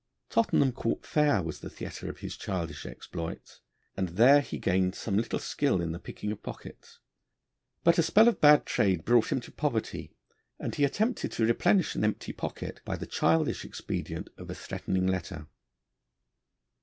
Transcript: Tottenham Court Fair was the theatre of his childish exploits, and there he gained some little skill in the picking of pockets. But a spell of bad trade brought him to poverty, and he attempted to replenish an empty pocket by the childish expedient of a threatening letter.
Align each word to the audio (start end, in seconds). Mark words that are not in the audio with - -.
Tottenham 0.31 0.71
Court 0.71 1.05
Fair 1.05 1.43
was 1.43 1.59
the 1.59 1.69
theatre 1.69 2.09
of 2.09 2.21
his 2.21 2.35
childish 2.35 2.87
exploits, 2.87 3.59
and 3.95 4.09
there 4.09 4.41
he 4.41 4.57
gained 4.57 4.95
some 4.95 5.15
little 5.15 5.37
skill 5.37 5.79
in 5.79 5.91
the 5.91 5.99
picking 5.99 6.31
of 6.31 6.41
pockets. 6.41 6.97
But 7.83 7.99
a 7.99 8.01
spell 8.01 8.27
of 8.27 8.41
bad 8.41 8.65
trade 8.65 9.05
brought 9.05 9.31
him 9.31 9.39
to 9.41 9.51
poverty, 9.51 10.15
and 10.57 10.73
he 10.73 10.85
attempted 10.85 11.31
to 11.33 11.45
replenish 11.45 11.93
an 11.93 12.03
empty 12.03 12.33
pocket 12.33 12.81
by 12.83 12.95
the 12.95 13.05
childish 13.05 13.63
expedient 13.63 14.29
of 14.37 14.49
a 14.49 14.55
threatening 14.55 15.05
letter. 15.05 15.45